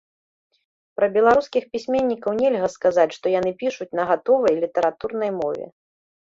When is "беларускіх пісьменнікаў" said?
1.17-2.31